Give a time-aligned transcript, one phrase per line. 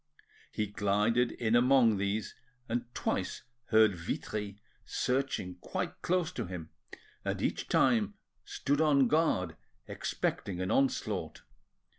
[0.51, 2.33] He glided in among these,
[2.67, 6.71] and twice heard Vitry searching quite close to him,
[7.23, 9.55] and each time stood on guard
[9.87, 11.43] expecting an onslaught.